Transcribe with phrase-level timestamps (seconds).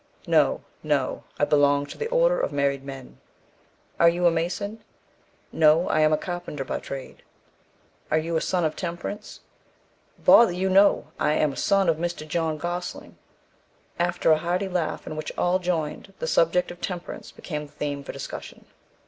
[0.25, 3.19] "No, no; I belong to the order of married men."
[3.99, 4.83] "Are you a mason?"
[5.51, 7.21] "No, I am a carpenter by trade."
[8.09, 9.41] "Are you a Son of Temperance?"
[10.17, 12.27] "Bother you, no; I am a son of Mr.
[12.27, 13.15] John Gosling."
[13.99, 18.03] After a hearty laugh in which all joined, the subject of Temperance became the theme
[18.03, 18.65] for discussion.